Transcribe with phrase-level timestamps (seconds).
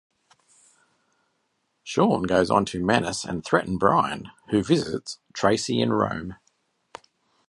[1.83, 6.37] Sean goes on to menace and threaten Brian, who visits Tracy in Rome.